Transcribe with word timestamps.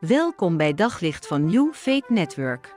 Welkom 0.00 0.56
bij 0.56 0.74
Daglicht 0.74 1.26
van 1.26 1.44
New 1.44 1.72
Faith 1.72 2.08
Network. 2.08 2.74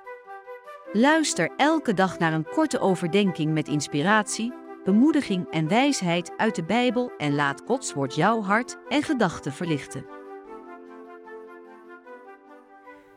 Luister 0.91 1.51
elke 1.57 1.93
dag 1.93 2.19
naar 2.19 2.33
een 2.33 2.45
korte 2.45 2.79
overdenking 2.79 3.53
met 3.53 3.67
inspiratie, 3.67 4.53
bemoediging 4.83 5.51
en 5.51 5.67
wijsheid 5.67 6.33
uit 6.37 6.55
de 6.55 6.63
Bijbel 6.63 7.11
en 7.17 7.35
laat 7.35 7.61
Gods 7.65 7.93
woord 7.93 8.15
jouw 8.15 8.41
hart 8.41 8.77
en 8.89 9.03
gedachten 9.03 9.51
verlichten. 9.51 10.05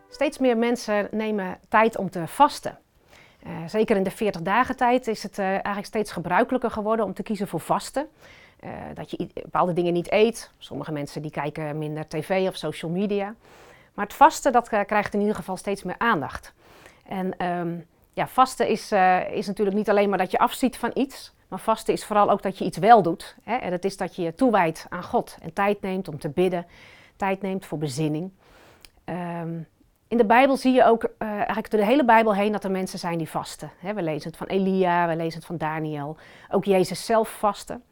Steeds 0.09 0.39
meer 0.39 0.57
mensen 0.57 1.09
nemen 1.11 1.59
tijd 1.69 1.97
om 1.97 2.11
te 2.11 2.27
vasten. 2.27 2.79
Uh, 3.47 3.53
zeker 3.67 3.97
in 3.97 4.03
de 4.03 4.11
40 4.11 4.43
dagen 4.43 4.77
tijd 4.77 5.07
is 5.07 5.23
het 5.23 5.39
uh, 5.39 5.47
eigenlijk 5.47 5.87
steeds 5.87 6.13
gebruikelijker 6.13 6.71
geworden 6.71 7.05
om 7.05 7.15
te 7.15 7.23
kiezen 7.23 7.49
voor 7.49 7.61
vasten. 7.61 8.09
Uh, 8.65 8.71
dat 8.95 9.11
je 9.11 9.29
bepaalde 9.35 9.73
dingen 9.73 9.93
niet 9.93 10.13
eet. 10.13 10.51
Sommige 10.59 10.93
mensen 10.93 11.23
die 11.23 11.31
kijken 11.31 11.79
minder 11.79 12.09
tv 12.09 12.49
of 12.49 12.57
social 12.57 12.91
media. 12.91 13.35
Maar 13.97 14.05
het 14.05 14.15
vasten 14.15 14.53
dat 14.53 14.69
krijgt 14.69 15.15
in 15.15 15.21
ieder 15.21 15.35
geval 15.35 15.57
steeds 15.57 15.83
meer 15.83 15.99
aandacht. 15.99 16.55
En 17.07 17.47
um, 17.47 17.87
ja, 18.13 18.29
vasten 18.29 18.69
is, 18.69 18.93
is 19.31 19.47
natuurlijk 19.47 19.77
niet 19.77 19.91
alleen 19.91 20.09
maar 20.09 20.19
dat 20.19 20.31
je 20.31 20.39
afziet 20.39 20.77
van 20.77 20.91
iets. 20.95 21.35
Maar 21.49 21.59
vasten 21.59 21.95
is 21.95 22.05
vooral 22.05 22.31
ook 22.31 22.43
dat 22.43 22.59
je 22.59 22.65
iets 22.65 22.79
wel 22.79 23.03
doet. 23.03 23.37
Hè? 23.43 23.57
En 23.57 23.71
dat 23.71 23.85
is 23.85 23.97
dat 23.97 24.17
je 24.17 24.23
je 24.23 24.35
toewijdt 24.35 24.87
aan 24.89 25.03
God. 25.03 25.37
En 25.43 25.53
tijd 25.53 25.81
neemt 25.81 26.09
om 26.09 26.19
te 26.19 26.29
bidden. 26.29 26.67
Tijd 27.17 27.43
neemt 27.43 27.67
voor 27.67 27.79
bezinning. 27.79 28.31
Um, 29.05 29.67
in 30.09 30.17
de 30.17 30.25
Bijbel 30.25 30.57
zie 30.57 30.73
je 30.73 30.85
ook 30.85 31.05
uh, 31.05 31.29
eigenlijk 31.29 31.71
door 31.71 31.81
de 31.81 31.87
hele 31.87 32.05
Bijbel 32.05 32.35
heen 32.35 32.53
dat 32.53 32.65
er 32.65 32.71
mensen 32.71 32.99
zijn 32.99 33.19
die 33.19 33.29
vasten. 33.29 33.71
we 33.81 34.03
lezen 34.03 34.29
het 34.29 34.39
van 34.39 34.47
Elia, 34.47 35.09
we 35.09 35.17
lezen 35.17 35.39
het 35.39 35.47
van 35.47 35.57
Daniel. 35.57 36.17
Ook 36.51 36.65
Jezus 36.65 37.07
zelf 37.07 37.39
vasten. 37.39 37.83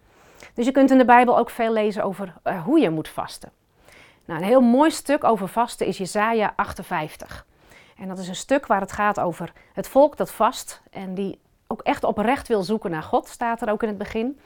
Dus 0.55 0.65
je 0.67 0.73
kunt 0.73 0.91
in 0.91 0.99
de 0.99 1.05
Bijbel 1.05 1.39
ook 1.39 1.51
veel 1.51 1.73
lezen 1.73 2.05
over 2.05 2.35
hoe 2.65 2.81
je 2.81 2.91
moet 2.91 3.09
vasten. 3.09 3.53
Nou, 4.25 4.41
een 4.41 4.47
heel 4.47 4.61
mooi 4.61 4.91
stuk 4.91 5.25
over 5.25 5.49
vasten 5.49 5.87
is 5.87 5.99
Jesaja 5.99 6.53
58. 6.57 7.47
En 7.97 8.09
dat 8.09 8.19
is 8.19 8.29
een 8.29 8.37
stuk 8.37 8.67
waar 8.67 8.81
het 8.81 8.93
gaat 8.93 9.21
over 9.21 9.53
het 9.73 9.89
volk 9.89 10.17
dat 10.17 10.31
vast 10.31 10.83
en 10.91 11.15
die 11.15 11.39
ook 11.67 11.81
echt 11.81 12.05
oprecht 12.05 12.49
wil 12.49 12.63
zoeken 12.63 12.91
naar 12.91 13.03
God, 13.03 13.29
staat 13.29 13.63
er 13.63 13.71
ook 13.71 13.83
in 13.83 13.89
het 13.89 13.99
begin. 13.99 14.39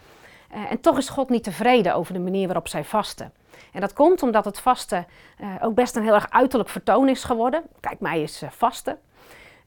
Uh, 0.54 0.70
en 0.70 0.80
toch 0.80 0.98
is 0.98 1.08
God 1.08 1.28
niet 1.28 1.44
tevreden 1.44 1.94
over 1.94 2.12
de 2.12 2.18
manier 2.18 2.46
waarop 2.46 2.68
zij 2.68 2.84
vasten. 2.84 3.32
En 3.72 3.80
dat 3.80 3.92
komt 3.92 4.22
omdat 4.22 4.44
het 4.44 4.60
vasten 4.60 5.06
uh, 5.40 5.54
ook 5.60 5.74
best 5.74 5.96
een 5.96 6.02
heel 6.02 6.14
erg 6.14 6.30
uiterlijk 6.30 6.70
vertoon 6.70 7.08
is 7.08 7.24
geworden. 7.24 7.62
Kijk, 7.80 8.00
mij 8.00 8.22
is 8.22 8.42
uh, 8.42 8.50
vasten. 8.50 8.98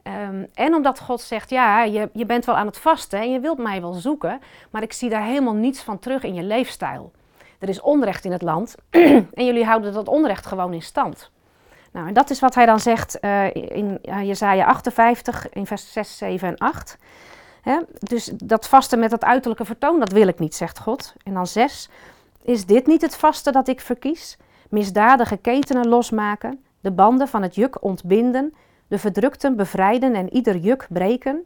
Um, 0.04 0.48
en 0.54 0.74
omdat 0.74 1.00
God 1.00 1.22
zegt, 1.22 1.50
ja, 1.50 1.84
je, 1.84 2.10
je 2.14 2.26
bent 2.26 2.46
wel 2.46 2.56
aan 2.56 2.66
het 2.66 2.78
vasten 2.78 3.20
en 3.20 3.32
je 3.32 3.40
wilt 3.40 3.58
mij 3.58 3.82
wel 3.82 3.94
zoeken, 3.94 4.42
maar 4.70 4.82
ik 4.82 4.94
zie 4.94 5.10
daar 5.10 5.24
helemaal 5.24 5.54
niets 5.54 5.82
van 5.82 6.00
terug 6.00 6.24
in 6.24 6.34
je 6.34 6.44
leefstijl. 6.44 7.12
Er 7.62 7.70
is 7.70 7.82
onrecht 7.82 8.26
in 8.26 8.32
het 8.32 8.42
land 8.42 8.76
en 9.40 9.46
jullie 9.46 9.66
houden 9.66 9.94
dat 9.94 10.08
onrecht 10.08 10.46
gewoon 10.46 10.74
in 10.74 10.82
stand. 10.82 11.32
Nou, 11.92 12.08
en 12.08 12.14
dat 12.14 12.30
is 12.30 12.40
wat 12.40 12.56
hij 12.56 12.66
dan 12.66 12.80
zegt 12.80 13.18
uh, 13.22 13.54
in 13.54 14.00
Jesaja 14.02 14.66
58, 14.66 15.50
in 15.50 15.66
vers 15.66 15.92
6, 15.92 16.18
7 16.18 16.48
en 16.48 16.58
8. 16.58 16.98
He, 17.62 17.80
dus 18.00 18.32
dat 18.36 18.68
vasten 18.68 19.00
met 19.00 19.10
dat 19.10 19.24
uiterlijke 19.24 19.66
vertoon, 19.66 20.00
dat 20.00 20.12
wil 20.12 20.28
ik 20.28 20.40
niet, 20.40 20.56
zegt 20.56 20.80
God. 20.80 21.14
En 21.24 21.34
dan 21.34 21.48
6. 21.48 21.90
Is 22.42 22.66
dit 22.66 22.88
niet 22.88 23.02
het 23.02 23.16
vaste 23.16 23.52
dat 23.52 23.68
ik 23.68 23.82
verkies? 23.82 24.38
Misdadige 24.70 25.38
ketenen 25.38 25.88
losmaken, 25.88 26.64
de 26.80 26.92
banden 26.92 27.28
van 27.28 27.42
het 27.42 27.56
juk 27.56 27.84
ontbinden, 27.84 28.54
de 28.88 29.00
verdrukten 29.00 29.56
bevrijden 29.56 30.16
en 30.16 30.34
ieder 30.34 30.58
juk 30.58 30.88
breken? 30.90 31.44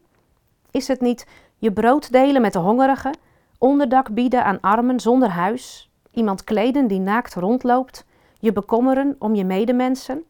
Is 0.72 0.88
het 0.88 1.02
niet 1.02 1.28
je 1.58 1.72
brood 1.72 2.12
delen 2.12 2.42
met 2.42 2.54
de 2.54 2.60
hongerigen, 2.60 3.18
onderdak 3.58 4.14
bieden 4.14 4.46
aan 4.46 4.62
armen 4.62 5.00
zonder 5.00 5.30
huis, 5.30 5.90
iemand 6.16 6.44
kleden 6.44 6.88
die 6.88 7.00
naakt 7.00 7.34
rondloopt, 7.34 8.06
je 8.40 8.52
bekommeren 8.52 9.16
om 9.20 9.36
je 9.36 9.46
medemensen? 9.46 10.24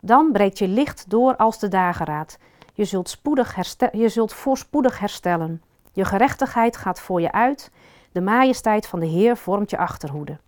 Dan 0.00 0.32
breekt 0.32 0.58
je 0.58 0.68
licht 0.68 1.10
door 1.10 1.36
als 1.36 1.58
de 1.58 1.68
dageraad. 1.68 2.38
Je 2.74 2.84
zult, 2.84 3.08
spoedig 3.08 3.56
je 3.92 4.08
zult 4.08 4.32
voorspoedig 4.32 4.98
herstellen. 4.98 5.62
Je 5.92 6.04
gerechtigheid 6.04 6.76
gaat 6.76 7.00
voor 7.00 7.20
je 7.20 7.32
uit 7.32 7.70
de 8.12 8.20
majesteit 8.20 8.86
van 8.86 9.00
de 9.00 9.06
Heer 9.06 9.36
vormt 9.36 9.70
je 9.70 9.78
achterhoede. 9.78 10.38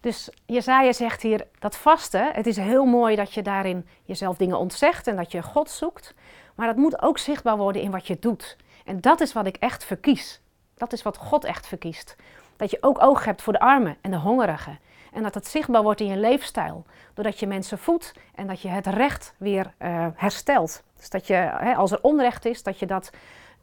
Dus 0.00 0.30
Jezaja 0.46 0.92
zegt 0.92 1.22
hier 1.22 1.46
dat 1.58 1.76
vasten, 1.76 2.32
het 2.32 2.46
is 2.46 2.56
heel 2.56 2.84
mooi 2.84 3.16
dat 3.16 3.34
je 3.34 3.42
daarin 3.42 3.86
jezelf 4.04 4.36
dingen 4.36 4.58
ontzegt 4.58 5.06
en 5.06 5.16
dat 5.16 5.32
je 5.32 5.42
God 5.42 5.70
zoekt. 5.70 6.14
Maar 6.54 6.68
het 6.68 6.76
moet 6.76 7.02
ook 7.02 7.18
zichtbaar 7.18 7.56
worden 7.56 7.82
in 7.82 7.90
wat 7.90 8.06
je 8.06 8.16
doet. 8.20 8.56
En 8.84 9.00
dat 9.00 9.20
is 9.20 9.32
wat 9.32 9.46
ik 9.46 9.56
echt 9.56 9.84
verkies. 9.84 10.40
Dat 10.74 10.92
is 10.92 11.02
wat 11.02 11.16
God 11.16 11.44
echt 11.44 11.66
verkiest. 11.66 12.16
Dat 12.60 12.70
je 12.70 12.78
ook 12.80 13.02
oog 13.02 13.24
hebt 13.24 13.42
voor 13.42 13.52
de 13.52 13.60
armen 13.60 13.96
en 14.00 14.10
de 14.10 14.16
hongerigen. 14.16 14.78
En 15.12 15.22
dat 15.22 15.34
het 15.34 15.46
zichtbaar 15.46 15.82
wordt 15.82 16.00
in 16.00 16.06
je 16.06 16.16
leefstijl. 16.16 16.84
Doordat 17.14 17.38
je 17.38 17.46
mensen 17.46 17.78
voedt 17.78 18.14
en 18.34 18.46
dat 18.46 18.60
je 18.60 18.68
het 18.68 18.86
recht 18.86 19.34
weer 19.36 19.72
uh, 19.78 20.06
herstelt. 20.14 20.82
Dus 20.96 21.10
dat 21.10 21.26
je, 21.26 21.34
hè, 21.34 21.74
als 21.74 21.90
er 21.90 21.98
onrecht 22.02 22.44
is, 22.44 22.62
dat 22.62 22.78
je 22.78 22.86
dat 22.86 23.10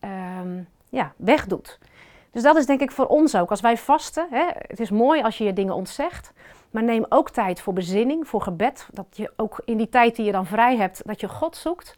uh, 0.03 0.09
ja, 0.90 1.13
wegdoet. 1.16 1.80
Dus 2.31 2.44
dat 2.44 2.56
is 2.56 2.66
denk 2.66 2.81
ik 2.81 2.91
voor 2.91 3.06
ons 3.06 3.35
ook. 3.35 3.50
Als 3.50 3.62
wij 3.62 3.78
vasten, 3.78 4.28
hè, 4.30 4.46
het 4.52 4.80
is 4.80 4.90
mooi 4.90 5.22
als 5.22 5.38
je 5.38 5.44
je 5.44 5.53
dingen 5.53 5.74
ontzegt. 5.74 6.34
Maar 6.72 6.84
neem 6.84 7.06
ook 7.09 7.29
tijd 7.29 7.62
voor 7.62 7.74
bezinning, 7.74 8.28
voor 8.28 8.41
gebed. 8.41 8.88
Dat 8.91 9.08
je 9.12 9.31
ook 9.35 9.62
in 9.66 9.78
die 9.78 9.90
tijd 9.90 10.16
die 10.16 10.25
je 10.25 10.31
dan 10.31 10.46
vrij 10.46 10.78
hebt, 10.78 11.02
dat 11.06 11.19
je 11.19 11.28
God 11.28 11.56
zoekt. 11.56 11.96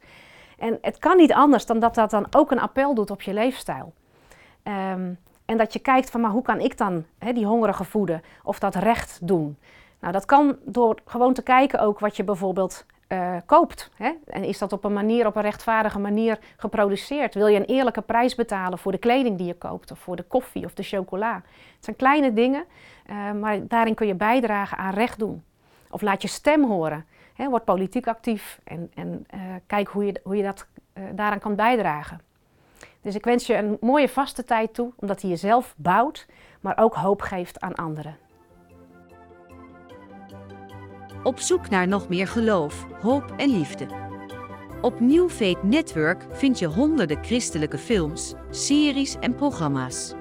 En 0.58 0.78
het 0.80 0.98
kan 0.98 1.16
niet 1.16 1.32
anders 1.32 1.66
dan 1.66 1.78
dat 1.78 1.94
dat 1.94 2.10
dan 2.10 2.26
ook 2.30 2.50
een 2.50 2.60
appel 2.60 2.94
doet 2.94 3.10
op 3.10 3.22
je 3.22 3.32
leefstijl. 3.32 3.92
Um, 4.64 5.18
en 5.50 5.56
dat 5.56 5.72
je 5.72 5.78
kijkt 5.78 6.10
van, 6.10 6.20
maar 6.20 6.30
hoe 6.30 6.42
kan 6.42 6.60
ik 6.60 6.76
dan 6.76 7.04
hè, 7.18 7.32
die 7.32 7.46
hongerigen 7.46 7.84
voeden 7.84 8.22
of 8.44 8.58
dat 8.58 8.74
recht 8.74 9.18
doen? 9.22 9.58
Nou, 10.00 10.12
dat 10.12 10.24
kan 10.24 10.56
door 10.64 10.98
gewoon 11.04 11.34
te 11.34 11.42
kijken 11.42 11.80
ook 11.80 11.98
wat 11.98 12.16
je 12.16 12.24
bijvoorbeeld 12.24 12.86
uh, 13.08 13.36
koopt. 13.46 13.90
Hè? 13.94 14.12
En 14.26 14.44
is 14.44 14.58
dat 14.58 14.72
op 14.72 14.84
een 14.84 14.92
manier, 14.92 15.26
op 15.26 15.36
een 15.36 15.42
rechtvaardige 15.42 15.98
manier 15.98 16.38
geproduceerd? 16.56 17.34
Wil 17.34 17.46
je 17.46 17.58
een 17.58 17.64
eerlijke 17.64 18.00
prijs 18.00 18.34
betalen 18.34 18.78
voor 18.78 18.92
de 18.92 18.98
kleding 18.98 19.36
die 19.36 19.46
je 19.46 19.54
koopt, 19.54 19.90
of 19.90 19.98
voor 19.98 20.16
de 20.16 20.22
koffie 20.22 20.64
of 20.64 20.74
de 20.74 20.82
chocola? 20.82 21.34
Het 21.74 21.84
zijn 21.84 21.96
kleine 21.96 22.32
dingen, 22.32 22.64
uh, 23.10 23.32
maar 23.32 23.66
daarin 23.66 23.94
kun 23.94 24.06
je 24.06 24.14
bijdragen 24.14 24.78
aan 24.78 24.94
recht 24.94 25.18
doen. 25.18 25.44
Of 25.90 26.00
laat 26.00 26.22
je 26.22 26.28
stem 26.28 26.64
horen. 26.64 27.06
Hè? 27.34 27.48
Word 27.48 27.64
politiek 27.64 28.06
actief 28.06 28.60
en, 28.64 28.90
en 28.94 29.26
uh, 29.34 29.40
kijk 29.66 29.88
hoe 29.88 30.06
je, 30.06 30.20
hoe 30.22 30.36
je 30.36 30.42
dat 30.42 30.66
daaraan 31.14 31.38
kan 31.38 31.54
bijdragen. 31.54 32.20
Dus 33.02 33.14
ik 33.14 33.24
wens 33.24 33.46
je 33.46 33.56
een 33.56 33.76
mooie 33.80 34.08
vaste 34.08 34.44
tijd 34.44 34.74
toe, 34.74 34.92
omdat 34.96 35.20
hij 35.20 35.30
jezelf 35.30 35.74
bouwt, 35.76 36.26
maar 36.60 36.78
ook 36.78 36.94
hoop 36.94 37.20
geeft 37.20 37.60
aan 37.60 37.74
anderen. 37.74 38.16
Op 41.22 41.38
zoek 41.38 41.68
naar 41.68 41.88
nog 41.88 42.08
meer 42.08 42.28
geloof, 42.28 42.86
hoop 43.00 43.34
en 43.36 43.50
liefde. 43.50 43.86
Op 44.80 45.00
New 45.00 45.30
Faith 45.30 45.62
Network 45.62 46.26
vind 46.30 46.58
je 46.58 46.66
honderden 46.66 47.24
christelijke 47.24 47.78
films, 47.78 48.34
series 48.50 49.16
en 49.18 49.34
programma's. 49.34 50.14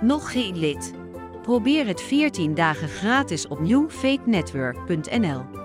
Nog 0.00 0.32
geen 0.32 0.58
lid? 0.58 0.94
Probeer 1.42 1.86
het 1.86 2.00
14 2.00 2.54
dagen 2.54 2.88
gratis 2.88 3.48
op 3.48 3.60
newfaithnetwork.nl. 3.60 5.63